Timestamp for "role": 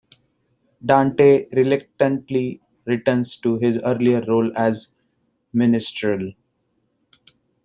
4.27-4.51